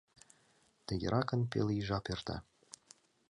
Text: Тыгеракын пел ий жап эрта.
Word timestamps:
Тыгеракын 0.87 1.41
пел 1.51 1.67
ий 1.75 1.83
жап 1.87 2.05
эрта. 2.13 2.35